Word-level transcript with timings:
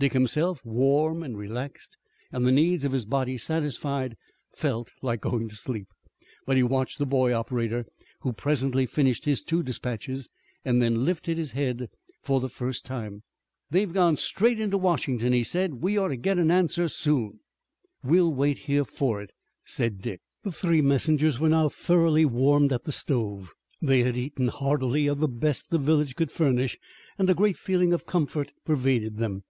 Dick 0.00 0.12
himself, 0.12 0.64
warm, 0.64 1.24
relaxed, 1.34 1.96
and 2.30 2.46
the 2.46 2.52
needs 2.52 2.84
of 2.84 2.92
his 2.92 3.04
body 3.04 3.36
satisfied, 3.36 4.16
felt 4.54 4.92
like 5.02 5.20
going 5.20 5.48
to 5.48 5.56
sleep. 5.56 5.88
But 6.46 6.56
he 6.56 6.62
watched 6.62 7.00
the 7.00 7.04
boy 7.04 7.32
operator, 7.34 7.84
who 8.20 8.32
presently 8.32 8.86
finished 8.86 9.24
his 9.24 9.42
two 9.42 9.60
dispatches 9.64 10.30
and 10.64 10.80
then 10.80 11.04
lifted 11.04 11.36
his 11.36 11.50
head 11.50 11.88
for 12.22 12.38
the 12.38 12.48
first 12.48 12.84
time. 12.86 13.24
"They've 13.72 13.92
gone 13.92 14.14
straight 14.14 14.60
into 14.60 14.78
Washington," 14.78 15.32
he 15.32 15.42
said. 15.42 15.82
"We 15.82 15.98
ought 15.98 16.08
to 16.14 16.16
get 16.16 16.38
an 16.38 16.52
answer 16.52 16.88
soon." 16.88 17.40
"We'll 18.04 18.32
wait 18.32 18.58
here 18.58 18.84
for 18.84 19.20
it," 19.20 19.32
said 19.64 20.00
Dick. 20.00 20.20
The 20.44 20.52
three 20.52 20.80
messengers 20.80 21.40
were 21.40 21.48
now 21.48 21.68
thoroughly 21.68 22.24
warmed 22.24 22.72
at 22.72 22.84
the 22.84 22.92
stove, 22.92 23.50
they 23.82 24.04
had 24.04 24.16
eaten 24.16 24.46
heartily 24.46 25.08
of 25.08 25.18
the 25.18 25.26
best 25.26 25.70
the 25.70 25.76
village 25.78 26.14
could 26.14 26.30
furnish, 26.30 26.78
and 27.18 27.28
a 27.28 27.34
great 27.34 27.56
feeling 27.56 27.92
of 27.92 28.06
comfort 28.06 28.52
pervaded 28.64 29.16
them. 29.16 29.42